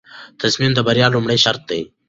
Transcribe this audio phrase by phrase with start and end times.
[0.41, 1.81] تصمیم د بریا لومړی شرط دی.